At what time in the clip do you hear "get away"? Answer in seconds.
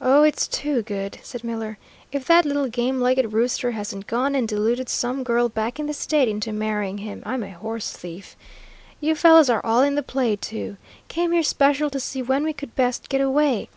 13.10-13.68